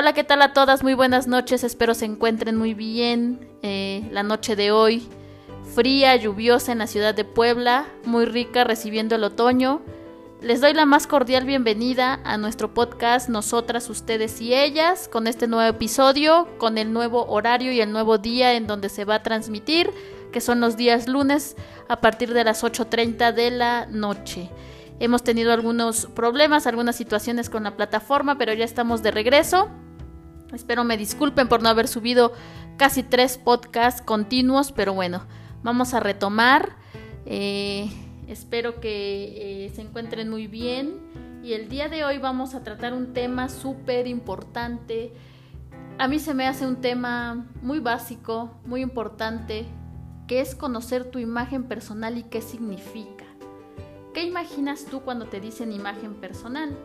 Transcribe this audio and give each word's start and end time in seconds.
Hola, 0.00 0.12
¿qué 0.12 0.22
tal 0.22 0.42
a 0.42 0.52
todas? 0.52 0.84
Muy 0.84 0.94
buenas 0.94 1.26
noches, 1.26 1.64
espero 1.64 1.92
se 1.92 2.04
encuentren 2.04 2.54
muy 2.54 2.72
bien. 2.72 3.48
Eh, 3.62 4.08
la 4.12 4.22
noche 4.22 4.54
de 4.54 4.70
hoy, 4.70 5.08
fría, 5.74 6.14
lluviosa 6.14 6.70
en 6.70 6.78
la 6.78 6.86
ciudad 6.86 7.16
de 7.16 7.24
Puebla, 7.24 7.88
muy 8.04 8.24
rica 8.24 8.62
recibiendo 8.62 9.16
el 9.16 9.24
otoño. 9.24 9.82
Les 10.40 10.60
doy 10.60 10.72
la 10.72 10.86
más 10.86 11.08
cordial 11.08 11.46
bienvenida 11.46 12.20
a 12.22 12.38
nuestro 12.38 12.72
podcast 12.72 13.28
Nosotras, 13.28 13.90
Ustedes 13.90 14.40
y 14.40 14.54
Ellas, 14.54 15.08
con 15.08 15.26
este 15.26 15.48
nuevo 15.48 15.68
episodio, 15.68 16.46
con 16.58 16.78
el 16.78 16.92
nuevo 16.92 17.26
horario 17.26 17.72
y 17.72 17.80
el 17.80 17.90
nuevo 17.90 18.18
día 18.18 18.52
en 18.52 18.68
donde 18.68 18.90
se 18.90 19.04
va 19.04 19.16
a 19.16 19.22
transmitir, 19.24 19.90
que 20.30 20.40
son 20.40 20.60
los 20.60 20.76
días 20.76 21.08
lunes 21.08 21.56
a 21.88 22.00
partir 22.00 22.34
de 22.34 22.44
las 22.44 22.62
8.30 22.62 23.32
de 23.32 23.50
la 23.50 23.86
noche. 23.86 24.48
Hemos 25.00 25.24
tenido 25.24 25.52
algunos 25.52 26.06
problemas, 26.06 26.68
algunas 26.68 26.94
situaciones 26.94 27.50
con 27.50 27.64
la 27.64 27.76
plataforma, 27.76 28.38
pero 28.38 28.52
ya 28.52 28.64
estamos 28.64 29.02
de 29.02 29.10
regreso. 29.10 29.68
Espero 30.52 30.82
me 30.84 30.96
disculpen 30.96 31.48
por 31.48 31.62
no 31.62 31.68
haber 31.68 31.88
subido 31.88 32.32
casi 32.78 33.02
tres 33.02 33.36
podcasts 33.36 34.00
continuos, 34.00 34.72
pero 34.72 34.94
bueno, 34.94 35.22
vamos 35.62 35.92
a 35.92 36.00
retomar. 36.00 36.76
Eh, 37.26 37.90
espero 38.28 38.80
que 38.80 39.66
eh, 39.66 39.70
se 39.74 39.82
encuentren 39.82 40.30
muy 40.30 40.46
bien 40.46 40.94
y 41.42 41.52
el 41.52 41.68
día 41.68 41.88
de 41.88 42.04
hoy 42.04 42.18
vamos 42.18 42.54
a 42.54 42.62
tratar 42.62 42.94
un 42.94 43.12
tema 43.12 43.48
súper 43.50 44.06
importante. 44.06 45.12
A 45.98 46.08
mí 46.08 46.18
se 46.18 46.32
me 46.32 46.46
hace 46.46 46.66
un 46.66 46.76
tema 46.76 47.46
muy 47.60 47.80
básico, 47.80 48.50
muy 48.64 48.80
importante, 48.80 49.66
que 50.26 50.40
es 50.40 50.54
conocer 50.54 51.10
tu 51.10 51.18
imagen 51.18 51.64
personal 51.64 52.16
y 52.16 52.22
qué 52.22 52.40
significa. 52.40 53.24
¿Qué 54.14 54.24
imaginas 54.24 54.86
tú 54.86 55.00
cuando 55.02 55.26
te 55.26 55.40
dicen 55.40 55.72
imagen 55.72 56.14
personal? 56.14 56.76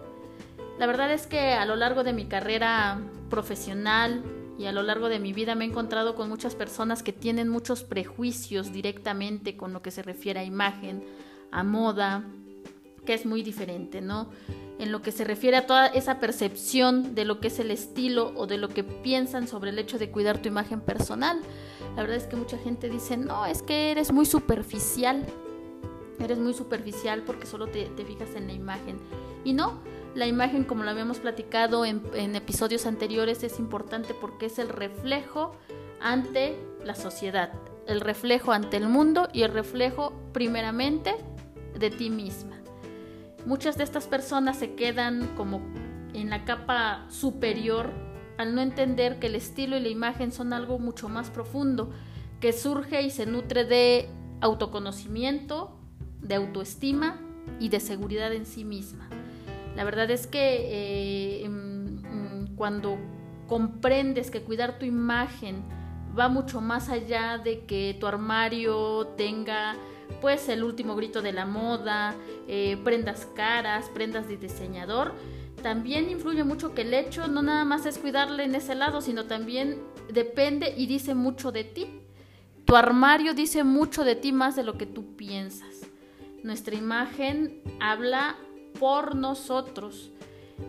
La 0.77 0.87
verdad 0.87 1.13
es 1.13 1.27
que 1.27 1.53
a 1.53 1.65
lo 1.65 1.75
largo 1.75 2.03
de 2.03 2.13
mi 2.13 2.25
carrera 2.25 2.99
profesional 3.33 4.23
y 4.59 4.65
a 4.65 4.71
lo 4.71 4.83
largo 4.83 5.09
de 5.09 5.17
mi 5.17 5.33
vida 5.33 5.55
me 5.55 5.65
he 5.65 5.67
encontrado 5.67 6.13
con 6.13 6.29
muchas 6.29 6.53
personas 6.53 7.01
que 7.01 7.11
tienen 7.11 7.49
muchos 7.49 7.83
prejuicios 7.83 8.71
directamente 8.71 9.57
con 9.57 9.73
lo 9.73 9.81
que 9.81 9.89
se 9.89 10.03
refiere 10.03 10.39
a 10.39 10.43
imagen, 10.43 11.03
a 11.49 11.63
moda, 11.63 12.23
que 13.07 13.15
es 13.15 13.25
muy 13.25 13.41
diferente, 13.41 14.01
¿no? 14.01 14.29
En 14.77 14.91
lo 14.91 15.01
que 15.01 15.11
se 15.11 15.23
refiere 15.23 15.57
a 15.57 15.65
toda 15.65 15.87
esa 15.87 16.19
percepción 16.19 17.15
de 17.15 17.25
lo 17.25 17.39
que 17.39 17.47
es 17.47 17.57
el 17.57 17.71
estilo 17.71 18.33
o 18.35 18.45
de 18.45 18.59
lo 18.59 18.69
que 18.69 18.83
piensan 18.83 19.47
sobre 19.47 19.71
el 19.71 19.79
hecho 19.79 19.97
de 19.97 20.11
cuidar 20.11 20.39
tu 20.39 20.47
imagen 20.47 20.79
personal. 20.79 21.39
La 21.95 22.03
verdad 22.03 22.17
es 22.17 22.27
que 22.27 22.35
mucha 22.35 22.59
gente 22.59 22.87
dice, 22.87 23.17
no, 23.17 23.47
es 23.47 23.63
que 23.63 23.89
eres 23.89 24.11
muy 24.11 24.27
superficial, 24.27 25.25
eres 26.19 26.37
muy 26.37 26.53
superficial 26.53 27.23
porque 27.25 27.47
solo 27.47 27.65
te, 27.65 27.85
te 27.85 28.05
fijas 28.05 28.35
en 28.35 28.45
la 28.45 28.53
imagen. 28.53 28.99
Y 29.43 29.53
no, 29.53 29.79
la 30.15 30.27
imagen, 30.27 30.63
como 30.63 30.83
lo 30.83 30.89
habíamos 30.89 31.19
platicado 31.19 31.85
en, 31.85 32.35
episodios 32.35 32.85
anteriores, 32.85 33.43
es 33.43 33.59
importante 33.59 34.13
porque 34.13 34.45
es 34.45 34.59
el 34.59 34.69
reflejo 34.69 35.55
ante 35.99 36.57
la 36.83 36.95
sociedad, 36.95 37.51
el 37.87 38.01
reflejo 38.01 38.51
ante 38.51 38.77
el 38.77 38.87
mundo 38.87 39.27
y 39.33 39.43
el 39.43 39.51
reflejo 39.51 40.13
primeramente 40.31 41.15
de 41.77 41.89
ti 41.89 42.09
misma. 42.09 42.57
Muchas 43.45 43.77
de 43.77 43.83
estas 43.83 44.07
personas 44.07 44.57
se 44.57 44.75
quedan 44.75 45.27
como 45.35 45.61
en 46.13 46.29
la 46.29 46.45
capa 46.45 47.05
superior 47.09 47.91
al 48.37 48.55
no 48.55 48.61
entender 48.61 49.19
que 49.19 49.27
el 49.27 49.35
estilo 49.35 49.77
y 49.77 49.79
la 49.79 49.89
imagen 49.89 50.31
son 50.31 50.53
algo 50.53 50.79
mucho 50.79 51.09
más 51.09 51.29
profundo, 51.29 51.91
que 52.39 52.53
surge 52.53 53.01
y 53.01 53.09
se 53.09 53.25
nutre 53.25 53.65
de 53.65 54.09
autoconocimiento, 54.41 55.77
de 56.21 56.35
autoestima 56.35 57.19
y 57.59 57.69
de 57.69 57.79
seguridad 57.79 58.33
en 58.33 58.45
sí 58.45 58.63
misma. 58.63 59.09
La 59.75 59.83
verdad 59.83 60.09
es 60.11 60.27
que 60.27 61.43
eh, 61.43 61.49
mm, 61.49 61.53
mm, 61.53 62.55
cuando 62.55 62.97
comprendes 63.47 64.31
que 64.31 64.41
cuidar 64.41 64.79
tu 64.79 64.85
imagen 64.85 65.63
va 66.17 66.29
mucho 66.29 66.61
más 66.61 66.89
allá 66.89 67.37
de 67.37 67.65
que 67.65 67.97
tu 67.99 68.07
armario 68.07 69.07
tenga 69.17 69.75
pues 70.21 70.47
el 70.49 70.63
último 70.63 70.95
grito 70.95 71.21
de 71.21 71.33
la 71.33 71.45
moda, 71.45 72.15
eh, 72.47 72.77
prendas 72.83 73.25
caras, 73.35 73.89
prendas 73.93 74.27
de 74.27 74.37
diseñador, 74.37 75.13
también 75.61 76.09
influye 76.09 76.43
mucho 76.43 76.73
que 76.73 76.81
el 76.81 76.93
hecho 76.93 77.27
no 77.27 77.41
nada 77.41 77.65
más 77.65 77.85
es 77.85 77.97
cuidarle 77.97 78.43
en 78.43 78.55
ese 78.55 78.75
lado, 78.75 79.01
sino 79.01 79.25
también 79.25 79.81
depende 80.11 80.73
y 80.77 80.87
dice 80.87 81.15
mucho 81.15 81.51
de 81.51 81.63
ti. 81.63 81.87
Tu 82.65 82.75
armario 82.75 83.33
dice 83.33 83.63
mucho 83.63 84.03
de 84.03 84.15
ti 84.15 84.31
más 84.31 84.55
de 84.55 84.63
lo 84.63 84.77
que 84.77 84.85
tú 84.85 85.15
piensas. 85.15 85.87
Nuestra 86.43 86.75
imagen 86.75 87.61
habla 87.79 88.37
por 88.79 89.15
nosotros. 89.15 90.11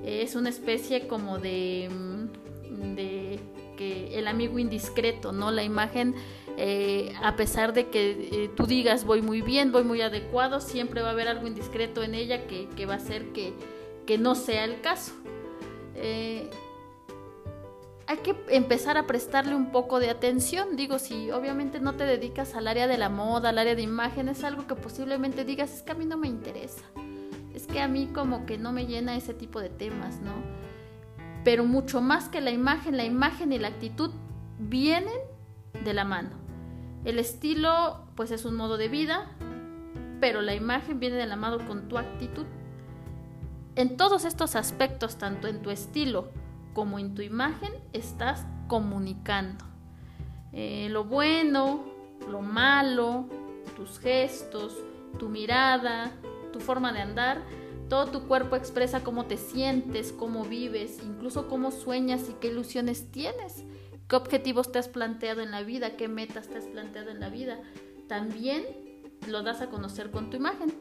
Es 0.05 0.35
una 0.35 0.49
especie 0.49 1.07
como 1.07 1.39
de, 1.39 1.91
mm, 1.91 2.95
de 2.95 3.41
que 3.77 4.19
el 4.19 4.29
amigo 4.29 4.59
indiscreto, 4.59 5.33
¿no? 5.33 5.51
La 5.51 5.63
imagen, 5.63 6.15
eh, 6.57 7.13
a 7.23 7.37
pesar 7.37 7.73
de 7.73 7.89
que 7.89 8.29
eh, 8.33 8.51
tú 8.55 8.67
digas 8.67 9.05
voy 9.05 9.23
muy 9.23 9.43
bien, 9.43 9.73
voy 9.73 9.85
muy 9.85 10.01
adecuado, 10.01 10.61
siempre 10.61 11.03
va 11.03 11.09
a 11.09 11.13
haber 11.13 11.29
algo 11.29 11.47
indiscreto 11.47 12.03
en 12.03 12.15
ella 12.15 12.47
que, 12.47 12.87
va 12.87 12.95
a 12.95 12.97
hacer 12.97 13.33
que, 13.33 13.53
que, 14.07 14.19
no 14.19 14.35
sea 14.35 14.65
el 14.65 14.81
caso. 14.81 15.13
Eh, 15.97 16.51
hay 18.07 18.19
que 18.19 18.37
empezar 18.49 18.99
a 18.99 19.07
prestarle 19.07 19.55
un 19.55 19.73
poco 19.73 19.99
de 19.99 20.11
atención. 20.11 20.77
Digo, 20.77 20.99
si 20.99 21.31
obviamente 21.31 21.81
no 21.81 21.95
te 21.95 22.05
dedicas 22.05 22.55
al 22.55 22.69
área 22.69 22.87
de 22.87 22.99
la 22.99 23.09
moda, 23.09 23.49
al 23.49 23.59
área 23.59 23.75
de 23.75 23.83
imagen, 23.83 24.29
es 24.29 24.45
algo 24.45 24.67
que 24.67 24.75
posiblemente 24.75 25.45
digas, 25.45 25.73
es 25.75 25.83
que 25.83 25.93
a 25.93 25.95
mí 25.95 26.05
no 26.05 26.19
me 26.19 26.29
interesa 26.29 26.85
es 27.55 27.67
que 27.67 27.81
a 27.81 27.89
mí 27.89 28.11
como 28.13 28.47
que 28.47 28.59
no 28.59 28.73
me 28.73 28.87
llena 28.87 29.17
ese 29.17 29.33
tipo 29.33 29.61
de 29.61 29.71
temas, 29.71 30.21
¿no? 30.21 30.33
Pero 31.45 31.65
mucho 31.65 32.01
más 32.01 32.29
que 32.29 32.41
la 32.41 32.51
imagen, 32.51 32.97
la 32.97 33.05
imagen 33.05 33.53
y 33.53 33.59
la 33.59 33.69
actitud 33.69 34.11
vienen 34.59 35.19
de 35.85 35.95
la 35.95 36.05
mano. 36.05 36.31
El 37.05 37.19
estilo 37.19 38.07
pues 38.17 38.31
es 38.31 38.45
un 38.45 38.57
modo 38.57 38.77
de 38.77 38.89
vida, 38.89 39.31
pero 40.21 40.43
la 40.43 40.55
imagen 40.55 41.01
viene 41.01 41.17
de 41.17 41.27
la 41.27 41.37
mano 41.37 41.67
con 41.67 41.89
tu 41.89 41.99
actitud. 41.99 42.47
En 43.77 43.97
todos 43.97 44.25
estos 44.25 44.57
aspectos, 44.57 45.17
tanto 45.17 45.49
en 45.49 45.63
tu 45.63 45.71
estilo 45.71 46.29
como 46.73 46.99
en 46.99 47.15
tu 47.15 47.23
imagen, 47.23 47.73
estás 47.93 48.47
comunicando. 48.69 49.65
Eh, 50.53 50.89
lo 50.91 51.05
bueno, 51.05 51.85
lo 52.31 52.41
malo, 52.41 53.27
tus 53.77 53.99
gestos, 53.99 54.77
tu 55.19 55.29
mirada, 55.29 56.13
tu 56.55 56.61
forma 56.61 56.93
de 56.93 57.01
andar, 57.01 57.43
todo 57.89 58.07
tu 58.07 58.29
cuerpo 58.29 58.55
expresa 58.55 59.03
cómo 59.03 59.27
te 59.27 59.37
sientes, 59.37 60.13
cómo 60.13 60.45
vives, 60.45 61.01
incluso 61.05 61.49
cómo 61.49 61.73
sueñas 61.73 62.29
y 62.31 62.35
qué 62.35 62.47
ilusiones 62.47 63.11
tienes, 63.11 63.65
qué 64.07 64.15
objetivos 64.15 64.71
te 64.71 64.79
has 64.79 64.87
planteado 64.87 65.43
en 65.43 65.51
la 65.51 65.63
vida, 65.65 65.97
qué 65.97 66.07
metas 66.07 66.47
te 66.47 66.59
has 66.59 66.67
planteado 66.67 67.11
en 67.11 67.19
la 67.19 67.29
vida. 67.29 67.59
También 68.07 68.63
lo 69.27 69.43
das 69.43 69.63
a 69.63 69.69
conocer 69.69 70.13
con 70.13 70.31
tu 70.31 70.37
imagen. 70.37 70.73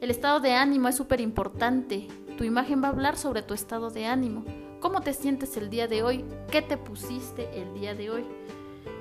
El 0.00 0.12
estado 0.12 0.38
de 0.38 0.52
ánimo 0.52 0.86
es 0.86 0.94
súper 0.94 1.20
importante. 1.20 2.06
Tu 2.38 2.44
imagen 2.44 2.80
va 2.80 2.86
a 2.86 2.92
hablar 2.92 3.16
sobre 3.16 3.42
tu 3.42 3.54
estado 3.54 3.90
de 3.90 4.06
ánimo. 4.06 4.44
¿Cómo 4.78 5.00
te 5.00 5.14
sientes 5.14 5.56
el 5.56 5.68
día 5.68 5.88
de 5.88 6.04
hoy? 6.04 6.24
¿Qué 6.48 6.62
te 6.62 6.76
pusiste 6.76 7.60
el 7.60 7.74
día 7.74 7.96
de 7.96 8.10
hoy? 8.10 8.24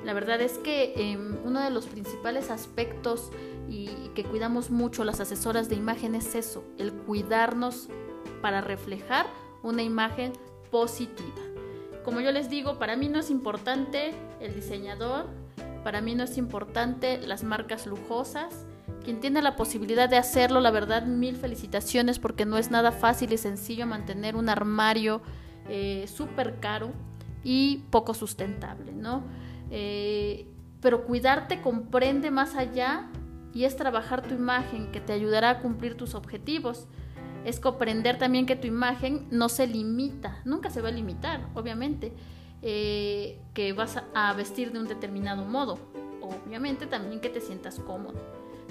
La 0.03 0.13
verdad 0.13 0.41
es 0.41 0.57
que 0.57 0.93
em, 0.95 1.37
uno 1.45 1.61
de 1.61 1.69
los 1.69 1.85
principales 1.85 2.49
aspectos 2.49 3.31
y 3.71 3.87
que 4.15 4.25
cuidamos 4.25 4.69
mucho 4.69 5.05
las 5.05 5.21
asesoras 5.21 5.69
de 5.69 5.75
imagen 5.75 6.13
es 6.13 6.35
eso, 6.35 6.63
el 6.77 6.91
cuidarnos 6.91 7.87
para 8.41 8.59
reflejar 8.59 9.25
una 9.63 9.81
imagen 9.81 10.33
positiva. 10.69 11.41
Como 12.03 12.19
yo 12.19 12.31
les 12.33 12.49
digo, 12.49 12.77
para 12.79 12.97
mí 12.97 13.07
no 13.07 13.19
es 13.19 13.29
importante 13.29 14.13
el 14.41 14.53
diseñador, 14.53 15.27
para 15.85 16.01
mí 16.01 16.15
no 16.15 16.23
es 16.23 16.37
importante 16.37 17.19
las 17.25 17.43
marcas 17.43 17.87
lujosas. 17.87 18.65
Quien 19.05 19.19
tiene 19.19 19.41
la 19.41 19.55
posibilidad 19.55 20.09
de 20.09 20.17
hacerlo, 20.17 20.59
la 20.59 20.71
verdad, 20.71 21.05
mil 21.05 21.37
felicitaciones 21.37 22.19
porque 22.19 22.45
no 22.45 22.57
es 22.57 22.71
nada 22.71 22.91
fácil 22.91 23.31
y 23.31 23.37
sencillo 23.37 23.87
mantener 23.87 24.35
un 24.35 24.49
armario 24.49 25.21
eh, 25.69 26.05
súper 26.13 26.59
caro 26.59 26.91
y 27.43 27.83
poco 27.89 28.13
sustentable, 28.13 28.91
¿no? 28.91 29.23
Eh, 29.69 30.45
pero 30.81 31.05
cuidarte 31.05 31.61
comprende 31.61 32.31
más 32.31 32.55
allá 32.55 33.07
y 33.53 33.65
es 33.65 33.75
trabajar 33.75 34.21
tu 34.21 34.33
imagen 34.33 34.91
que 34.91 35.01
te 35.01 35.13
ayudará 35.13 35.49
a 35.49 35.59
cumplir 35.59 35.95
tus 35.95 36.15
objetivos. 36.15 36.87
Es 37.45 37.59
comprender 37.59 38.17
también 38.17 38.45
que 38.45 38.55
tu 38.55 38.67
imagen 38.67 39.27
no 39.31 39.49
se 39.49 39.67
limita, 39.67 40.41
nunca 40.45 40.69
se 40.69 40.81
va 40.81 40.89
a 40.89 40.91
limitar, 40.91 41.47
obviamente, 41.55 42.13
eh, 42.61 43.39
que 43.53 43.73
vas 43.73 44.01
a 44.13 44.33
vestir 44.33 44.71
de 44.71 44.79
un 44.79 44.87
determinado 44.87 45.45
modo. 45.45 45.79
Obviamente 46.21 46.85
también 46.85 47.19
que 47.19 47.29
te 47.29 47.41
sientas 47.41 47.79
cómodo. 47.79 48.19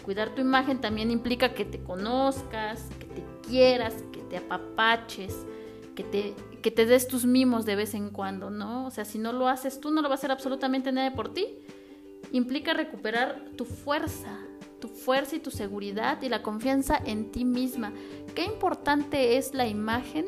Cuidar 0.05 0.35
tu 0.35 0.41
imagen 0.41 0.81
también 0.81 1.11
implica 1.11 1.53
que 1.53 1.65
te 1.65 1.83
conozcas, 1.83 2.89
que 2.99 3.07
te 3.07 3.25
quieras, 3.47 3.95
que 4.13 4.21
te 4.21 4.37
apapaches, 4.39 5.45
que 5.95 6.05
te, 6.05 6.35
que 6.63 6.71
te 6.71 6.87
des 6.87 7.09
tus 7.09 7.27
mimos 7.27 7.67
de 7.67 7.77
vez 7.77 7.95
en 7.95 8.11
cuando, 8.11 8.51
¿no? 8.51 8.87
O 8.87 8.91
sea, 8.91 9.05
si 9.05 9.19
no 9.19 9.33
lo 9.33 9.49
haces 9.49 9.81
tú, 9.81 9.91
no 9.91 10.01
lo 10.01 10.09
va 10.09 10.15
a 10.15 10.19
hacer 10.19 10.31
absolutamente 10.31 10.93
nadie 10.93 11.11
por 11.11 11.35
ti. 11.35 11.47
Implica 12.33 12.73
recuperar 12.73 13.51
tu 13.57 13.65
fuerza, 13.65 14.39
tu 14.81 14.89
fuerza 14.89 15.37
y 15.37 15.41
tu 15.41 15.51
seguridad 15.51 16.21
y 16.23 16.29
la 16.29 16.43
confianza 16.43 17.01
en 17.05 17.31
ti 17.31 17.45
misma. 17.45 17.93
Qué 18.35 18.45
importante 18.45 19.37
es 19.37 19.55
la 19.55 19.67
imagen 19.67 20.27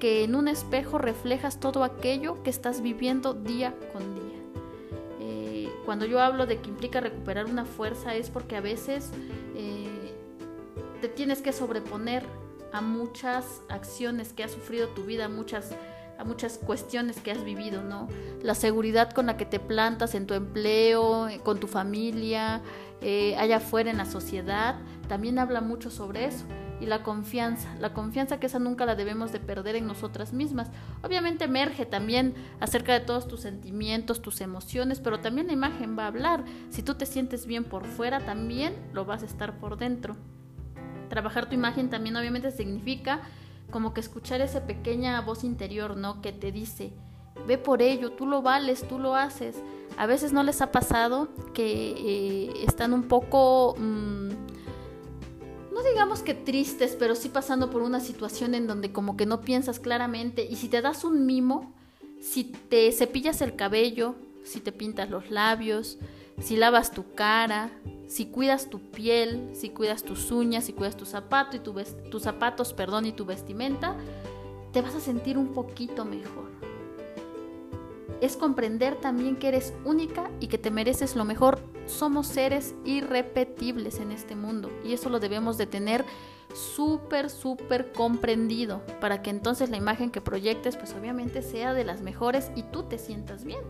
que 0.00 0.24
en 0.24 0.34
un 0.34 0.48
espejo 0.48 0.98
reflejas 0.98 1.60
todo 1.60 1.84
aquello 1.84 2.42
que 2.42 2.50
estás 2.50 2.82
viviendo 2.82 3.32
día 3.32 3.74
con 3.92 4.14
día. 4.14 4.38
Eh, 5.20 5.72
cuando 5.86 6.04
yo 6.04 6.20
hablo 6.20 6.46
de 6.46 6.60
que 6.60 6.68
implica 6.68 7.00
recuperar 7.00 7.46
una 7.46 7.64
fuerza 7.64 8.14
es 8.14 8.28
porque 8.28 8.56
a 8.56 8.60
veces 8.60 9.10
eh, 9.54 10.12
te 11.00 11.08
tienes 11.08 11.40
que 11.40 11.52
sobreponer 11.52 12.24
a 12.72 12.80
muchas 12.80 13.62
acciones 13.68 14.32
que 14.32 14.42
ha 14.42 14.48
sufrido 14.48 14.88
tu 14.88 15.04
vida, 15.04 15.28
muchas 15.28 15.70
a 16.18 16.24
muchas 16.24 16.58
cuestiones 16.58 17.20
que 17.20 17.30
has 17.32 17.44
vivido, 17.44 17.82
¿no? 17.82 18.08
La 18.42 18.54
seguridad 18.54 19.10
con 19.10 19.26
la 19.26 19.36
que 19.36 19.46
te 19.46 19.58
plantas 19.58 20.14
en 20.14 20.26
tu 20.26 20.34
empleo, 20.34 21.28
eh, 21.28 21.40
con 21.42 21.58
tu 21.58 21.66
familia, 21.66 22.62
eh, 23.06 23.36
allá 23.36 23.58
afuera 23.58 23.90
en 23.90 23.98
la 23.98 24.06
sociedad, 24.06 24.76
también 25.08 25.38
habla 25.38 25.60
mucho 25.60 25.90
sobre 25.90 26.24
eso. 26.24 26.46
Y 26.80 26.86
la 26.86 27.02
confianza, 27.02 27.68
la 27.78 27.92
confianza 27.92 28.40
que 28.40 28.46
esa 28.46 28.58
nunca 28.58 28.86
la 28.86 28.94
debemos 28.94 29.30
de 29.30 29.40
perder 29.40 29.76
en 29.76 29.86
nosotras 29.86 30.32
mismas. 30.32 30.70
Obviamente 31.02 31.44
emerge 31.44 31.84
también 31.84 32.34
acerca 32.60 32.94
de 32.94 33.00
todos 33.00 33.28
tus 33.28 33.42
sentimientos, 33.42 34.22
tus 34.22 34.40
emociones, 34.40 35.00
pero 35.00 35.20
también 35.20 35.48
la 35.48 35.52
imagen 35.52 35.98
va 35.98 36.04
a 36.04 36.06
hablar. 36.06 36.44
Si 36.70 36.82
tú 36.82 36.94
te 36.94 37.04
sientes 37.04 37.44
bien 37.44 37.64
por 37.64 37.84
fuera, 37.84 38.20
también 38.20 38.74
lo 38.94 39.04
vas 39.04 39.22
a 39.22 39.26
estar 39.26 39.58
por 39.58 39.76
dentro. 39.76 40.16
Trabajar 41.10 41.46
tu 41.46 41.54
imagen 41.54 41.90
también 41.90 42.16
obviamente 42.16 42.50
significa 42.52 43.20
como 43.70 43.92
que 43.92 44.00
escuchar 44.00 44.40
esa 44.40 44.66
pequeña 44.66 45.20
voz 45.20 45.44
interior, 45.44 45.94
¿no? 45.94 46.22
Que 46.22 46.32
te 46.32 46.52
dice, 46.52 46.94
ve 47.46 47.58
por 47.58 47.82
ello, 47.82 48.12
tú 48.12 48.26
lo 48.26 48.40
vales, 48.40 48.88
tú 48.88 48.98
lo 48.98 49.14
haces. 49.14 49.62
A 49.96 50.06
veces 50.06 50.32
no 50.32 50.42
les 50.42 50.60
ha 50.60 50.72
pasado 50.72 51.28
que 51.52 51.92
eh, 51.96 52.52
están 52.66 52.92
un 52.92 53.04
poco, 53.04 53.76
mm, 53.78 54.28
no 55.72 55.82
digamos 55.88 56.20
que 56.20 56.34
tristes, 56.34 56.96
pero 56.98 57.14
sí 57.14 57.28
pasando 57.28 57.70
por 57.70 57.82
una 57.82 58.00
situación 58.00 58.54
en 58.54 58.66
donde 58.66 58.92
como 58.92 59.16
que 59.16 59.26
no 59.26 59.40
piensas 59.40 59.78
claramente 59.78 60.46
y 60.48 60.56
si 60.56 60.68
te 60.68 60.82
das 60.82 61.04
un 61.04 61.26
mimo, 61.26 61.72
si 62.20 62.44
te 62.44 62.90
cepillas 62.90 63.40
el 63.40 63.54
cabello, 63.54 64.14
si 64.44 64.60
te 64.60 64.72
pintas 64.72 65.10
los 65.10 65.30
labios, 65.30 65.98
si 66.40 66.56
lavas 66.56 66.90
tu 66.90 67.14
cara, 67.14 67.70
si 68.08 68.26
cuidas 68.26 68.68
tu 68.70 68.80
piel, 68.80 69.50
si 69.54 69.70
cuidas 69.70 70.02
tus 70.02 70.30
uñas, 70.30 70.64
si 70.64 70.72
cuidas 70.72 70.96
tu 70.96 71.06
zapato 71.06 71.56
y 71.56 71.60
tu 71.60 71.74
tus 72.10 72.22
zapatos, 72.22 72.72
perdón, 72.72 73.06
y 73.06 73.12
tu 73.12 73.24
vestimenta, 73.24 73.96
te 74.72 74.82
vas 74.82 74.94
a 74.94 75.00
sentir 75.00 75.38
un 75.38 75.48
poquito 75.52 76.04
mejor. 76.04 76.53
Es 78.24 78.38
comprender 78.38 78.96
también 78.96 79.36
que 79.36 79.48
eres 79.48 79.74
única 79.84 80.30
y 80.40 80.46
que 80.46 80.56
te 80.56 80.70
mereces 80.70 81.14
lo 81.14 81.26
mejor. 81.26 81.60
Somos 81.84 82.26
seres 82.26 82.74
irrepetibles 82.86 84.00
en 84.00 84.12
este 84.12 84.34
mundo 84.34 84.70
y 84.82 84.94
eso 84.94 85.10
lo 85.10 85.20
debemos 85.20 85.58
de 85.58 85.66
tener 85.66 86.06
súper, 86.54 87.28
súper 87.28 87.92
comprendido 87.92 88.80
para 88.98 89.20
que 89.20 89.28
entonces 89.28 89.68
la 89.68 89.76
imagen 89.76 90.10
que 90.10 90.22
proyectes 90.22 90.78
pues 90.78 90.94
obviamente 90.98 91.42
sea 91.42 91.74
de 91.74 91.84
las 91.84 92.00
mejores 92.00 92.50
y 92.56 92.62
tú 92.62 92.84
te 92.84 92.96
sientas 92.96 93.44
bien. 93.44 93.60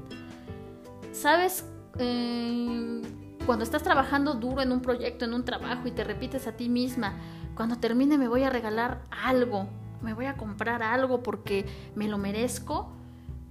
¿Sabes? 1.11 1.65
Eh, 1.99 3.03
cuando 3.47 3.65
estás 3.65 3.83
trabajando 3.83 4.35
duro 4.35 4.63
en 4.63 4.71
un 4.71 4.83
proyecto, 4.83 5.25
en 5.25 5.35
un 5.35 5.45
trabajo 5.45 5.89
y 5.89 5.91
te 5.91 6.05
repites 6.05 6.47
a 6.47 6.53
ti 6.53 6.69
misma, 6.69 7.19
cuando 7.57 7.81
termine 7.81 8.19
me 8.19 8.29
voy 8.29 8.45
a 8.45 8.51
regalar 8.51 9.03
algo, 9.11 9.67
me 10.01 10.15
voy 10.15 10.27
a 10.27 10.37
comprar 10.37 10.85
algo 10.85 11.25
porque 11.25 11.67
me 11.97 12.07
lo 12.07 12.19
merezco, 12.19 12.93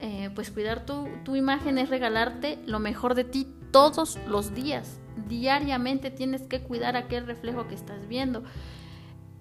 eh, 0.04 0.30
pues 0.36 0.52
cuidar 0.52 0.86
tu, 0.86 1.08
tu 1.24 1.38
imagen 1.38 1.78
es 1.78 1.90
regalarte 1.90 2.60
lo 2.66 2.80
mejor 2.80 3.16
de 3.16 3.24
ti 3.24 3.48
todos 3.72 4.20
los 4.28 4.54
días. 4.54 5.00
Diariamente 5.30 6.12
tienes 6.12 6.42
que 6.42 6.62
cuidar 6.62 6.98
aquel 6.98 7.26
reflejo 7.26 7.70
que 7.70 7.76
estás 7.76 8.06
viendo. 8.10 8.44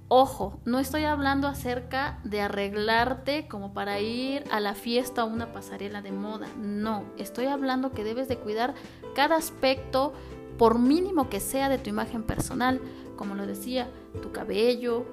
Ojo, 0.07 0.61
no 0.65 0.79
estoy 0.79 1.03
hablando 1.03 1.49
acerca 1.49 2.21
de 2.23 2.43
arreglarte 2.43 3.49
como 3.49 3.75
para 3.75 3.99
ir 3.99 4.45
a 4.53 4.61
la 4.61 4.75
fiesta 4.75 5.25
o 5.25 5.27
una 5.27 5.53
pasarela 5.53 6.01
de 6.01 6.13
moda. 6.13 6.47
No, 6.57 7.07
estoy 7.19 7.47
hablando 7.47 7.91
que 7.91 8.05
debes 8.05 8.29
de 8.29 8.37
cuidar 8.37 8.75
cada 9.17 9.35
aspecto, 9.35 10.13
por 10.59 10.79
mínimo 10.79 11.29
que 11.29 11.41
sea, 11.41 11.69
de 11.71 11.79
tu 11.79 11.91
imagen 11.91 12.23
personal. 12.23 12.81
Como 13.17 13.35
lo 13.35 13.47
decía, 13.47 13.91
tu 14.23 14.31
cabello, 14.31 15.07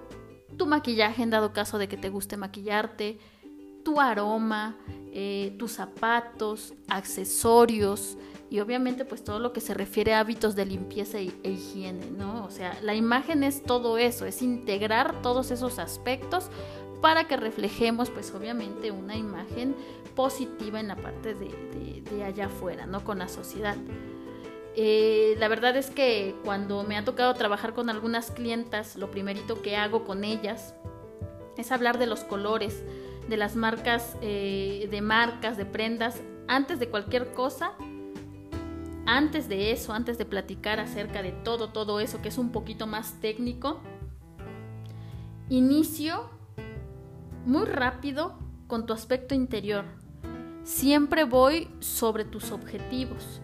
tu 0.57 0.67
maquillaje 0.67 1.23
en 1.23 1.31
dado 1.31 1.53
caso 1.53 1.79
de 1.79 1.87
que 1.87 1.97
te 1.97 2.09
guste 2.09 2.37
maquillarte, 2.37 3.17
tu 3.89 3.99
aroma, 3.99 4.77
eh, 5.11 5.55
tus 5.57 5.71
zapatos, 5.71 6.75
accesorios, 6.87 8.17
y 8.51 8.59
obviamente 8.59 9.03
pues 9.03 9.23
todo 9.23 9.39
lo 9.39 9.51
que 9.51 9.61
se 9.61 9.73
refiere 9.73 10.13
a 10.13 10.19
hábitos 10.19 10.55
de 10.55 10.65
limpieza 10.65 11.17
e, 11.17 11.33
higiene, 11.43 12.05
¿no? 12.11 12.45
O 12.45 12.51
sea, 12.51 12.77
la 12.83 12.93
imagen 12.93 13.43
es 13.43 13.63
todo 13.63 13.97
eso, 13.97 14.27
es 14.27 14.43
integrar 14.43 15.23
todos 15.23 15.49
esos 15.49 15.79
aspectos 15.79 16.51
para 17.01 17.27
que 17.27 17.35
reflejemos 17.35 18.11
pues 18.11 18.31
obviamente 18.31 18.91
una 18.91 19.15
imagen 19.15 19.75
positiva 20.15 20.79
en 20.79 20.89
la 20.89 20.95
parte 20.95 21.33
de, 21.33 22.23
allá 22.23 22.45
afuera, 22.45 22.85
¿no? 22.85 23.03
Con 23.03 23.17
la 23.17 23.27
sociedad. 23.27 23.75
Eh, 24.75 25.35
la 25.39 25.47
verdad 25.47 25.75
es 25.75 25.89
que 25.89 26.35
cuando 26.45 26.83
me 26.83 26.95
ha 26.95 27.03
tocado 27.03 27.33
trabajar 27.33 27.73
con 27.73 27.89
algunas 27.89 28.29
clientas, 28.29 28.95
lo 28.97 29.09
primerito 29.09 29.63
que 29.63 29.77
hago 29.77 30.05
con 30.05 30.23
ellas 30.23 30.75
es 31.57 31.71
hablar 31.71 31.97
de 31.97 32.05
los 32.05 32.23
colores, 32.23 32.83
de 33.29 33.37
las 33.37 33.55
marcas, 33.55 34.17
eh, 34.21 34.87
de 34.91 35.01
marcas, 35.01 35.57
de 35.57 35.65
prendas, 35.65 36.21
antes 36.47 36.79
de 36.79 36.89
cualquier 36.89 37.31
cosa 37.33 37.73
antes 39.09 39.49
de 39.49 39.71
eso, 39.71 39.91
antes 39.93 40.19
de 40.19 40.25
platicar 40.25 40.79
acerca 40.79 41.23
de 41.23 41.31
todo, 41.31 41.69
todo 41.69 41.99
eso 41.99 42.21
que 42.21 42.29
es 42.29 42.37
un 42.37 42.51
poquito 42.51 42.85
más 42.85 43.19
técnico, 43.19 43.79
inicio 45.49 46.29
muy 47.45 47.65
rápido 47.65 48.37
con 48.67 48.85
tu 48.85 48.93
aspecto 48.93 49.33
interior. 49.33 49.85
Siempre 50.63 51.23
voy 51.23 51.69
sobre 51.79 52.23
tus 52.23 52.51
objetivos, 52.51 53.41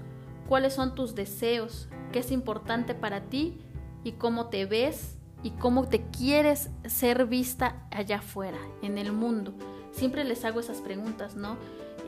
cuáles 0.48 0.76
son 0.76 0.94
tus 0.94 1.16
deseos, 1.16 1.90
qué 2.12 2.20
es 2.20 2.32
importante 2.32 2.94
para 2.94 3.22
ti 3.22 3.58
y 4.04 4.14
cómo 4.14 4.50
te 4.50 4.68
ves 4.68 5.18
y 5.42 5.50
cómo 5.52 5.90
te 5.90 6.06
quieres 6.12 6.70
ser 6.86 7.26
vista 7.26 7.88
allá 7.90 8.18
afuera, 8.18 8.60
en 8.84 9.00
el 9.00 9.12
mundo. 9.12 9.56
Siempre 9.96 10.24
les 10.24 10.44
hago 10.46 10.60
esas 10.60 10.82
preguntas, 10.82 11.36
¿no? 11.36 11.58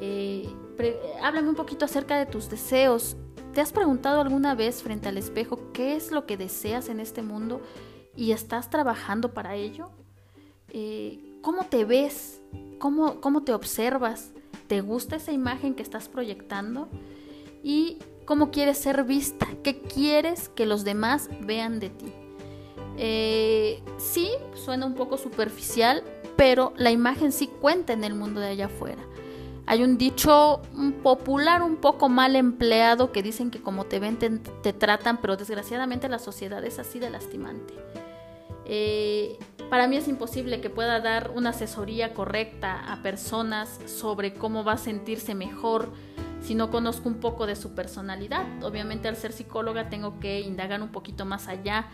Eh, 0.01 0.47
háblame 1.21 1.49
un 1.49 1.55
poquito 1.55 1.85
acerca 1.85 2.17
de 2.19 2.25
tus 2.25 2.49
deseos, 2.49 3.15
¿Te 3.57 3.61
has 3.61 3.71
preguntado 3.71 4.21
alguna 4.21 4.53
vez 4.53 4.83
frente 4.83 5.09
al 5.09 5.17
espejo 5.17 5.71
qué 5.73 5.95
es 5.95 6.11
lo 6.11 6.27
que 6.27 6.37
deseas 6.37 6.89
en 6.89 6.99
este 6.99 7.23
mundo 7.23 7.59
y 8.15 8.31
estás 8.31 8.69
trabajando 8.69 9.33
para 9.33 9.55
ello? 9.55 9.89
Eh, 10.69 11.39
¿Cómo 11.41 11.63
te 11.63 11.83
ves? 11.83 12.39
¿Cómo, 12.77 13.19
¿Cómo 13.19 13.41
te 13.41 13.55
observas? 13.55 14.29
¿Te 14.67 14.81
gusta 14.81 15.15
esa 15.15 15.31
imagen 15.31 15.73
que 15.73 15.81
estás 15.81 16.07
proyectando? 16.07 16.87
¿Y 17.63 17.97
cómo 18.25 18.51
quieres 18.51 18.77
ser 18.77 19.03
vista? 19.05 19.47
¿Qué 19.63 19.81
quieres 19.81 20.49
que 20.49 20.67
los 20.67 20.83
demás 20.83 21.27
vean 21.41 21.79
de 21.79 21.89
ti? 21.89 22.13
Eh, 22.99 23.81
sí, 23.97 24.29
suena 24.53 24.85
un 24.85 24.93
poco 24.93 25.17
superficial, 25.17 26.03
pero 26.37 26.71
la 26.77 26.91
imagen 26.91 27.31
sí 27.31 27.47
cuenta 27.47 27.91
en 27.91 28.03
el 28.03 28.13
mundo 28.13 28.39
de 28.39 28.47
allá 28.47 28.67
afuera. 28.67 29.01
Hay 29.65 29.83
un 29.83 29.97
dicho 29.97 30.61
popular 31.03 31.61
un 31.61 31.75
poco 31.75 32.07
mal 32.07 32.37
empleado 32.37 33.11
que 33.11 33.21
dicen 33.21 33.51
que 33.51 33.61
como 33.61 33.83
te 33.85 33.99
ven 33.99 34.17
te, 34.17 34.71
tratan, 34.71 35.17
pero 35.17 35.35
desgraciadamente 35.35 36.07
la 36.07 36.19
sociedad 36.19 36.63
es 36.63 36.79
así 36.79 36.99
de 36.99 37.09
lastimante. 37.09 37.73
Eh, 38.63 39.37
para 39.69 39.87
mí 39.87 39.97
es 39.97 40.07
imposible 40.07 40.61
que 40.61 40.69
pueda 40.69 41.01
dar 41.01 41.31
una 41.35 41.49
asesoría 41.49 42.13
correcta 42.13 42.93
a 42.93 43.01
personas 43.01 43.79
sobre 43.87 44.35
cómo 44.35 44.63
va 44.63 44.73
a 44.73 44.77
sentirse 44.77 45.35
mejor 45.35 45.89
si 46.41 46.55
no 46.55 46.69
conozco 46.69 47.09
un 47.09 47.15
poco 47.15 47.45
de 47.45 47.57
su 47.57 47.73
personalidad. 47.75 48.45
Obviamente 48.63 49.09
al 49.09 49.17
ser 49.17 49.33
psicóloga 49.33 49.89
tengo 49.89 50.19
que 50.21 50.39
indagar 50.39 50.81
un 50.81 50.89
poquito 50.89 51.25
más 51.25 51.49
allá 51.49 51.87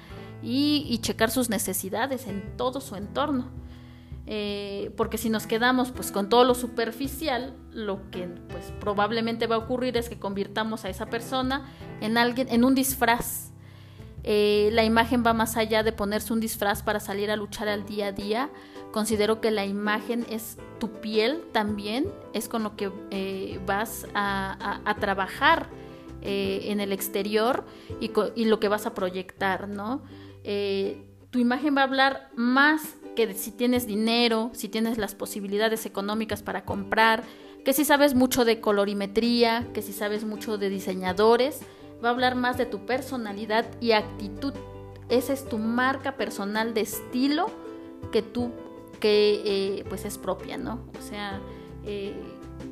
y 0.43 0.99
checar 1.01 1.31
sus 1.31 1.49
necesidades 1.49 2.27
en 2.27 2.55
todo 2.55 2.81
su 2.81 2.95
entorno. 2.95 3.62
Eh, 4.25 4.91
porque 4.95 5.17
si 5.17 5.29
nos 5.29 5.47
quedamos 5.47 5.91
pues 5.91 6.11
con 6.11 6.29
todo 6.29 6.45
lo 6.45 6.55
superficial, 6.55 7.55
lo 7.71 8.09
que 8.09 8.27
pues 8.49 8.71
probablemente 8.79 9.47
va 9.47 9.55
a 9.55 9.59
ocurrir 9.59 9.97
es 9.97 10.07
que 10.07 10.17
convirtamos 10.17 10.85
a 10.85 10.89
esa 10.89 11.07
persona 11.07 11.69
en 11.99 12.17
alguien, 12.17 12.47
en 12.49 12.63
un 12.63 12.73
disfraz. 12.75 13.51
Eh, 14.25 14.69
la 14.71 14.85
imagen 14.85 15.23
va 15.25 15.33
más 15.33 15.57
allá 15.57 15.83
de 15.83 15.91
ponerse 15.91 16.31
un 16.31 16.39
disfraz 16.39 16.81
para 16.81 17.01
salir 17.01 17.29
a 17.29 17.35
luchar 17.35 17.67
al 17.67 17.85
día 17.85 18.07
a 18.07 18.11
día. 18.13 18.49
Considero 18.93 19.41
que 19.41 19.51
la 19.51 19.65
imagen 19.65 20.25
es 20.29 20.57
tu 20.79 20.89
piel 21.01 21.43
también, 21.51 22.07
es 22.31 22.47
con 22.47 22.63
lo 22.63 22.77
que 22.77 22.91
eh, 23.11 23.59
vas 23.65 24.07
a, 24.13 24.95
trabajar 24.99 25.67
en 26.25 26.79
el 26.79 26.93
exterior 26.93 27.65
y, 27.99 28.11
y, 28.35 28.45
lo 28.45 28.61
que 28.61 28.69
vas 28.69 28.85
a 28.85 28.93
proyectar, 28.93 29.67
¿no? 29.67 30.03
tu 31.31 31.39
imagen 31.39 31.75
va 31.75 31.81
a 31.81 31.83
hablar 31.83 32.29
más 32.35 32.95
que 33.15 33.33
si 33.33 33.51
tienes 33.51 33.87
dinero, 33.87 34.51
si 34.53 34.69
tienes 34.69 34.97
las 34.97 35.15
posibilidades 35.15 35.85
económicas 35.85 36.43
para 36.43 36.65
comprar, 36.65 37.23
que 37.63 37.73
si 37.73 37.85
sabes 37.85 38.13
mucho 38.13 38.45
de 38.45 38.59
colorimetría, 38.59 39.67
que 39.73 39.81
si 39.81 39.93
sabes 39.93 40.25
mucho 40.25 40.57
de 40.57 40.69
diseñadores, 40.69 41.61
va 42.03 42.09
a 42.09 42.11
hablar 42.11 42.35
más 42.35 42.57
de 42.57 42.65
tu 42.65 42.85
personalidad 42.85 43.65
y 43.79 43.93
actitud. 43.93 44.53
Esa 45.09 45.33
es 45.33 45.47
tu 45.47 45.57
marca 45.57 46.17
personal 46.17 46.73
de 46.73 46.81
estilo 46.81 47.47
que 48.11 48.21
tú, 48.21 48.51
que 48.99 49.41
eh, 49.45 49.85
pues 49.87 50.05
es 50.05 50.17
propia, 50.17 50.57
¿no? 50.57 50.79
O 50.97 51.01
sea, 51.01 51.39
eh, 51.85 52.13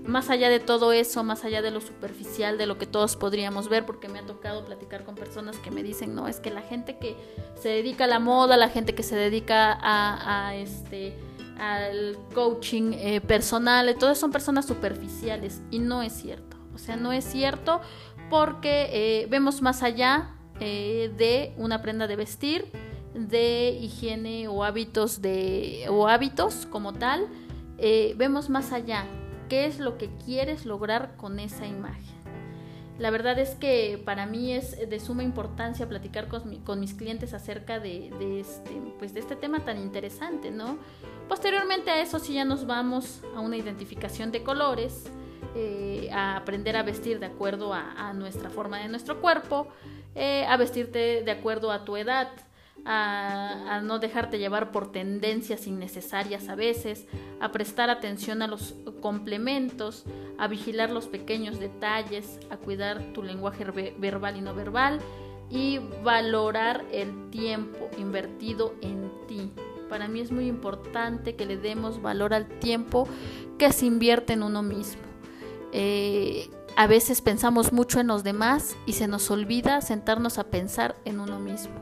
más 0.05 0.29
allá 0.29 0.49
de 0.49 0.59
todo 0.59 0.91
eso, 0.93 1.23
más 1.23 1.43
allá 1.43 1.61
de 1.61 1.71
lo 1.71 1.81
superficial, 1.81 2.57
de 2.57 2.65
lo 2.65 2.77
que 2.77 2.85
todos 2.85 3.15
podríamos 3.15 3.69
ver, 3.69 3.85
porque 3.85 4.07
me 4.07 4.19
ha 4.19 4.25
tocado 4.25 4.65
platicar 4.65 5.03
con 5.03 5.15
personas 5.15 5.57
que 5.57 5.71
me 5.71 5.83
dicen, 5.83 6.15
no, 6.15 6.27
es 6.27 6.39
que 6.39 6.49
la 6.49 6.61
gente 6.61 6.97
que 6.97 7.15
se 7.59 7.69
dedica 7.69 8.05
a 8.05 8.07
la 8.07 8.19
moda, 8.19 8.57
la 8.57 8.69
gente 8.69 8.95
que 8.95 9.03
se 9.03 9.15
dedica 9.15 9.77
a, 9.81 10.55
este 10.55 11.15
al 11.59 12.17
coaching 12.33 12.93
eh, 12.93 13.21
personal, 13.21 13.95
todas 13.99 14.17
son 14.17 14.31
personas 14.31 14.65
superficiales 14.65 15.61
y 15.69 15.77
no 15.77 16.01
es 16.01 16.13
cierto. 16.13 16.57
O 16.73 16.79
sea, 16.79 16.95
no 16.95 17.11
es 17.11 17.23
cierto 17.23 17.81
porque 18.31 18.89
eh, 18.91 19.27
vemos 19.29 19.61
más 19.61 19.83
allá 19.83 20.31
eh, 20.59 21.11
de 21.17 21.53
una 21.57 21.81
prenda 21.83 22.07
de 22.07 22.15
vestir, 22.15 22.65
de 23.13 23.77
higiene 23.79 24.47
o 24.47 24.63
hábitos 24.63 25.21
de 25.21 25.85
o 25.89 26.07
hábitos 26.07 26.65
como 26.65 26.93
tal, 26.93 27.27
vemos 28.15 28.49
más 28.49 28.71
allá 28.71 29.05
qué 29.51 29.65
es 29.65 29.79
lo 29.79 29.97
que 29.97 30.09
quieres 30.23 30.65
lograr 30.65 31.17
con 31.17 31.37
esa 31.37 31.67
imagen. 31.67 32.15
La 32.97 33.09
verdad 33.09 33.37
es 33.37 33.49
que 33.55 34.01
para 34.05 34.25
mí 34.25 34.53
es 34.53 34.89
de 34.89 34.97
suma 35.01 35.23
importancia 35.23 35.89
platicar 35.89 36.29
con, 36.29 36.79
mis 36.79 36.93
clientes 36.93 37.33
acerca 37.33 37.77
de, 37.81 38.39
este, 38.39 38.71
pues 38.97 39.13
de 39.13 39.19
este 39.19 39.35
tema 39.35 39.65
tan 39.65 39.77
interesante, 39.77 40.51
¿no? 40.51 40.77
Posteriormente 41.27 41.91
a 41.91 41.99
eso 41.99 42.17
sí 42.19 42.35
ya 42.35 42.45
nos 42.45 42.65
vamos 42.65 43.23
a 43.35 43.41
una 43.41 43.57
identificación 43.57 44.31
de 44.31 44.41
colores, 44.41 45.11
eh, 45.53 46.07
a 46.13 46.37
aprender 46.37 46.77
a 46.77 46.83
vestir 46.83 47.19
de 47.19 47.25
acuerdo 47.25 47.73
a, 47.73 48.13
nuestra 48.13 48.49
forma 48.49 48.79
de 48.79 48.87
nuestro 48.87 49.19
cuerpo, 49.19 49.67
eh, 50.15 50.45
a 50.45 50.55
vestirte 50.55 51.23
de 51.23 51.31
acuerdo 51.31 51.73
a 51.73 51.83
tu 51.83 51.97
edad, 51.97 52.29
a, 52.85 53.81
no 53.83 53.99
dejarte 53.99 54.39
llevar 54.39 54.71
por 54.71 54.91
tendencias 54.91 55.67
innecesarias 55.67 56.49
a 56.49 56.55
veces, 56.55 57.05
a 57.39 57.51
prestar 57.51 57.89
atención 57.89 58.41
a 58.41 58.47
los 58.47 58.75
complementos, 59.01 60.05
a 60.37 60.47
vigilar 60.47 60.89
los 60.89 61.07
pequeños 61.07 61.59
detalles, 61.59 62.39
a 62.49 62.57
cuidar 62.57 63.13
tu 63.13 63.23
lenguaje 63.23 63.65
verbal 63.65 64.37
y 64.37 64.41
no 64.41 64.53
verbal 64.53 64.99
y 65.49 65.79
valorar 66.03 66.85
el 66.91 67.29
tiempo 67.29 67.89
invertido 67.97 68.73
en 68.81 69.11
ti. 69.27 69.51
Para 69.89 70.07
mí 70.07 70.21
es 70.21 70.31
muy 70.31 70.47
importante 70.47 71.35
que 71.35 71.45
le 71.45 71.57
demos 71.57 72.01
valor 72.01 72.33
al 72.33 72.47
tiempo 72.47 73.07
que 73.57 73.71
se 73.73 73.85
invierte 73.85 74.33
en 74.33 74.43
uno 74.43 74.63
mismo. 74.63 75.01
Eh, 75.73 76.49
a 76.77 76.87
veces 76.87 77.21
pensamos 77.21 77.73
mucho 77.73 77.99
en 77.99 78.07
los 78.07 78.23
demás 78.23 78.77
y 78.85 78.93
se 78.93 79.07
nos 79.07 79.29
olvida 79.29 79.81
sentarnos 79.81 80.37
a 80.37 80.45
pensar 80.45 80.95
en 81.03 81.19
uno 81.19 81.39
mismo. 81.39 81.73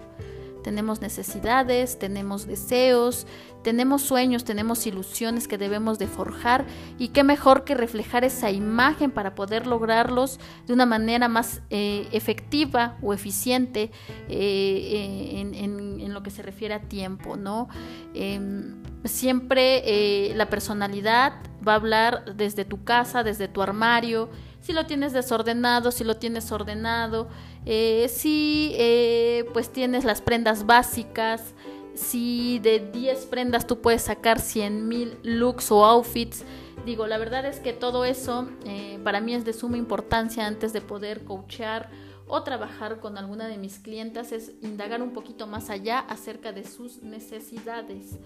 Tenemos 0.63 1.01
necesidades, 1.01 1.97
tenemos 1.99 2.45
deseos, 2.45 3.25
tenemos 3.63 4.01
sueños, 4.01 4.45
tenemos 4.45 4.85
ilusiones 4.87 5.47
que 5.47 5.57
debemos 5.57 5.99
de 5.99 6.07
forjar 6.07 6.65
y 6.97 7.09
qué 7.09 7.23
mejor 7.23 7.63
que 7.63 7.75
reflejar 7.75 8.23
esa 8.23 8.51
imagen 8.51 9.11
para 9.11 9.35
poder 9.35 9.67
lograrlos 9.67 10.39
de 10.65 10.73
una 10.73 10.85
manera 10.85 11.27
más 11.27 11.61
eh, 11.69 12.07
efectiva 12.11 12.97
o 13.01 13.13
eficiente 13.13 13.91
eh, 14.29 15.33
en, 15.53 16.13
lo 16.13 16.23
que 16.23 16.31
se 16.31 16.41
refiere 16.41 16.73
a 16.73 16.81
tiempo, 16.81 17.35
¿no? 17.35 17.69
Em, 18.15 18.81
siempre 19.05 19.83
eh, 19.85 20.33
la 20.35 20.49
personalidad 20.49 21.33
va 21.65 21.73
a 21.73 21.75
hablar 21.75 22.35
desde 22.35 22.65
tu 22.65 22.83
casa, 22.83 23.23
desde 23.23 23.47
tu 23.47 23.61
armario, 23.61 24.29
si 24.61 24.73
lo 24.73 24.85
tienes 24.85 25.13
desordenado, 25.13 25.91
si 25.91 26.03
lo 26.03 26.17
tienes 26.17 26.51
ordenado, 26.51 27.27
eh, 27.65 28.07
si 28.09 28.73
eh, 28.75 29.45
pues 29.53 29.71
tienes 29.71 30.03
las 30.03 30.21
prendas 30.21 30.65
básicas, 30.65 31.53
si 31.95 32.59
de 32.59 32.79
10 32.79 33.25
prendas 33.25 33.67
tú 33.67 33.81
puedes 33.81 34.03
sacar 34.03 34.39
100 34.39 34.87
mil 34.87 35.17
looks 35.23 35.71
o 35.71 35.85
outfits. 35.85 36.43
Digo, 36.85 37.07
la 37.07 37.17
verdad 37.17 37.45
es 37.45 37.59
que 37.59 37.73
todo 37.73 38.05
eso 38.05 38.49
eh, 38.65 38.99
para 39.03 39.19
mí 39.19 39.33
es 39.33 39.43
de 39.43 39.53
suma 39.53 39.77
importancia 39.77 40.47
antes 40.47 40.71
de 40.71 40.81
poder 40.81 41.23
coachar 41.23 41.89
o 42.27 42.43
trabajar 42.43 42.99
con 42.99 43.17
alguna 43.17 43.47
de 43.47 43.57
mis 43.57 43.79
clientas, 43.79 44.31
es 44.31 44.51
indagar 44.61 45.01
un 45.01 45.13
poquito 45.13 45.47
más 45.47 45.69
allá 45.69 45.99
acerca 45.99 46.51
de 46.51 46.63
sus 46.63 47.01
necesidades. 47.01 48.19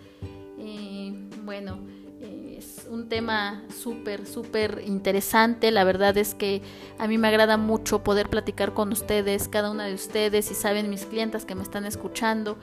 bueno, 1.43 1.79
es 2.21 2.87
un 2.89 3.09
tema 3.09 3.63
súper, 3.81 4.25
súper 4.25 4.83
interesante. 4.85 5.71
La 5.71 5.83
verdad 5.83 6.17
es 6.17 6.35
que 6.35 6.61
a 6.97 7.07
mí 7.07 7.17
me 7.17 7.27
agrada 7.27 7.57
mucho 7.57 8.03
poder 8.03 8.29
platicar 8.29 8.73
con 8.73 8.91
ustedes, 8.91 9.47
cada 9.47 9.71
una 9.71 9.85
de 9.85 9.93
ustedes, 9.93 10.51
y 10.51 10.53
saben 10.53 10.89
mis 10.89 11.05
clientas 11.05 11.45
que 11.45 11.55
me 11.55 11.63
están 11.63 11.85
escuchando, 11.85 12.57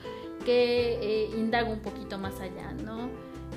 que 0.45 0.97
eh, 1.01 1.29
indago 1.37 1.71
un 1.71 1.81
poquito 1.81 2.17
más 2.17 2.39
allá, 2.39 2.71
¿no? 2.73 3.09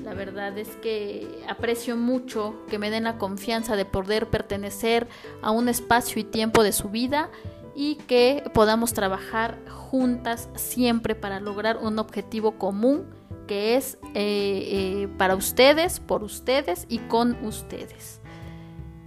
La 0.03 0.13
verdad 0.13 0.59
es 0.59 0.69
que 0.83 1.45
aprecio 1.49 1.97
mucho 1.97 2.57
que 2.69 2.79
me 2.79 2.91
den 2.91 3.05
la 3.05 3.17
confianza 3.17 3.77
de 3.77 3.85
poder 3.85 4.29
pertenecer 4.29 5.09
a 5.41 5.51
un 5.51 5.69
espacio 5.69 6.21
y 6.21 6.25
tiempo 6.25 6.63
de 6.63 6.73
su 6.73 6.91
vida 6.91 7.31
y 7.75 7.97
que 7.97 8.43
podamos 8.53 8.93
trabajar 8.93 9.59
juntas 9.69 10.49
siempre 10.57 11.15
para 11.15 11.41
lograr 11.41 11.79
un 11.79 11.99
objetivo 11.99 12.59
común 12.59 13.07
que 13.47 13.77
es 13.77 13.99
eh, 14.15 15.03
eh, 15.05 15.09
para 15.19 15.37
ustedes, 15.37 16.01
por 16.01 16.23
ustedes 16.23 16.87
y 16.89 16.99
con 16.99 17.37
ustedes. 17.45 18.21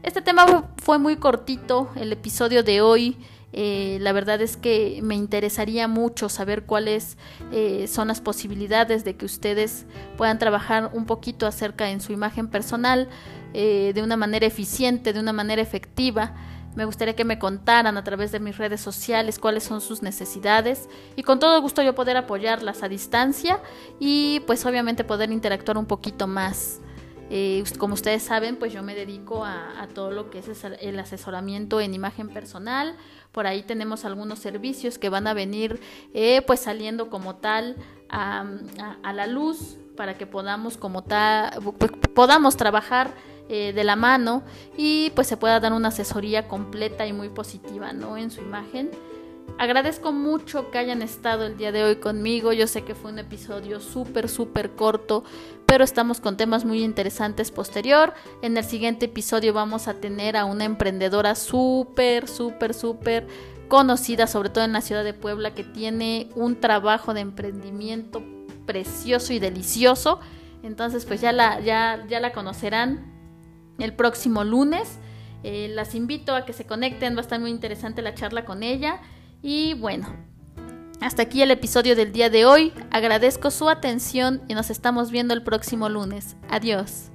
Este 0.03 0.22
tema 0.22 0.72
fue 0.77 1.00
muy 1.00 1.17
cortito, 1.17 1.89
el 1.96 2.13
episodio 2.13 2.63
de 2.63 2.82
hoy. 2.82 3.17
Eh, 3.53 3.98
la 4.01 4.12
verdad 4.12 4.41
es 4.41 4.56
que 4.56 5.00
me 5.01 5.15
interesaría 5.15 5.88
mucho 5.88 6.29
saber 6.29 6.65
cuáles 6.65 7.17
son 7.88 8.10
las 8.10 8.22
posibilidades 8.22 9.03
de 9.03 9.15
que 9.15 9.25
ustedes 9.25 9.86
puedan 10.15 10.38
trabajar 10.38 10.91
un 10.94 11.06
poquito 11.06 11.48
acerca 11.48 11.89
en 11.89 12.01
su 12.01 12.13
imagen 12.13 12.48
personal 12.48 13.10
de 13.53 14.01
una 14.03 14.17
manera 14.17 14.46
eficiente, 14.46 15.13
de 15.13 15.20
una 15.20 15.34
manera 15.34 15.62
efectiva 15.62 16.36
me 16.77 16.86
gustaría 16.86 17.15
que 17.15 17.25
me 17.25 17.39
contaran 17.39 17.98
a 17.98 18.03
través 18.03 18.31
de 18.31 18.39
mis 18.39 18.55
redes 18.55 18.79
sociales 18.81 19.39
cuáles 19.39 19.63
son 19.63 19.81
sus 19.81 20.03
necesidades 20.03 20.88
y 21.15 21.24
con 21.24 21.39
todo 21.39 21.60
gusto 21.60 21.81
yo 21.81 21.96
poder 21.96 22.17
apoyarlas 22.17 22.84
a 22.84 22.88
distancia 22.88 23.60
y 24.00 24.41
pues 24.41 24.63
obviamente 24.63 25.03
poder 25.03 25.31
interactuar 25.31 25.79
un 25.79 25.88
poquito 25.88 26.27
más. 26.27 26.79
Eh, 27.31 27.63
como 27.79 27.96
ustedes 27.96 28.22
saben, 28.22 28.57
pues 28.57 28.72
yo 28.74 28.84
me 28.84 28.93
dedico 28.93 29.43
a, 29.43 29.88
todo 29.96 30.12
lo 30.12 30.29
que 30.29 30.38
es 30.38 30.63
el 30.63 31.00
asesoramiento 31.00 31.81
en 31.81 31.96
imagen 31.96 32.29
personal. 32.29 32.96
Por 33.31 33.48
ahí 33.48 33.63
tenemos 33.63 34.05
algunos 34.05 34.38
servicios 34.38 35.00
que 35.00 35.10
van 35.10 35.25
a 35.25 35.34
venir 35.34 35.81
eh, 36.13 36.43
pues 36.46 36.60
saliendo 36.60 37.10
como 37.10 37.38
tal 37.38 37.75
a, 38.07 38.46
a, 39.01 39.13
la 39.13 39.25
luz 39.25 39.77
para 39.98 40.15
que 40.15 40.27
podamos 40.27 40.77
como 40.77 41.03
tal, 41.03 41.60
podamos 42.13 42.55
trabajar 42.55 43.15
eh, 43.50 43.74
de 43.74 43.84
la 43.84 43.96
mano 43.96 44.44
y 44.75 45.12
pues 45.16 45.27
se 45.27 45.38
pueda 45.38 45.60
dar 45.60 45.74
una 45.74 45.88
asesoría 45.89 46.48
completa 46.48 47.08
y 47.08 47.13
muy 47.13 47.30
positiva 47.30 47.94
¿no? 47.94 48.18
en 48.18 48.32
su 48.32 48.42
imagen. 48.42 48.92
Agradezco 49.58 50.12
mucho 50.12 50.70
que 50.70 50.77
hayan 50.77 51.01
estado 51.01 51.46
el 51.46 51.58
día 51.58 51.72
de 51.72 51.84
hoy 51.84 51.96
conmigo. 51.96 52.54
Yo 52.54 52.68
sé 52.68 52.84
que 52.84 52.94
fue 52.94 53.12
un 53.12 53.18
episodio 53.18 53.80
súper, 53.80 54.30
súper 54.30 54.72
corto, 54.72 55.24
pero 55.66 55.84
estamos 55.84 56.22
con 56.22 56.38
temas 56.38 56.63
muy 56.63 56.84
interesantes 56.84 57.50
posterior. 57.50 58.13
En 58.44 58.56
el 58.56 58.63
siguiente 58.63 59.06
episodio 59.06 59.54
vamos 59.54 59.88
a 59.88 59.96
tener 59.96 60.38
a 60.38 60.46
una 60.46 60.66
emprendedora 60.66 61.34
súper, 61.34 62.27
súper, 62.27 62.75
súper 62.75 63.27
conocida, 63.68 64.27
sobre 64.27 64.50
todo 64.50 64.63
en 64.63 64.74
la 64.74 64.82
ciudad 64.82 65.04
de 65.04 65.13
Puebla, 65.16 65.56
que 65.56 65.63
tiene 65.63 66.30
un 66.36 66.60
trabajo 66.60 67.16
de 67.16 67.22
emprendimiento 67.22 68.22
precioso 68.68 69.34
y 69.34 69.39
delicioso. 69.39 70.20
Entonces, 70.62 71.06
pues 71.06 71.20
ya 71.20 71.32
la, 71.32 71.60
ya, 71.62 72.06
ya 72.08 72.20
la 72.20 72.32
conocerán 72.32 73.16
el 73.79 73.93
próximo 73.93 74.43
lunes. 74.43 75.00
Eh, 75.43 75.69
las 75.74 75.96
invito 75.96 76.36
a 76.36 76.46
que 76.46 76.53
se 76.53 76.65
conecten, 76.65 77.15
va 77.15 77.19
a 77.19 77.22
estar 77.22 77.39
muy 77.39 77.51
interesante 77.51 78.01
la 78.01 78.13
charla 78.13 78.46
con 78.46 78.63
ella. 78.63 79.00
Y 79.41 79.75
bueno, 79.75 80.07
hasta 81.00 81.24
aquí 81.24 81.41
el 81.41 81.51
episodio 81.51 81.96
del 81.96 82.12
día 82.12 82.29
de 82.29 82.46
hoy. 82.46 82.74
Agradezco 82.91 83.51
su 83.51 83.69
atención 83.69 84.41
y 84.48 84.55
nos 84.55 84.69
estamos 84.69 85.12
viendo 85.12 85.34
el 85.34 85.43
próximo 85.43 85.89
lunes. 85.89 86.36
Adiós. 86.50 87.12